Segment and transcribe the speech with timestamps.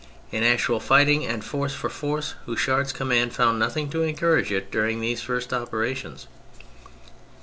[0.31, 4.71] In actual fighting and force for force, Houchard's com mand found nothing to encourage it
[4.71, 6.25] during these first operations.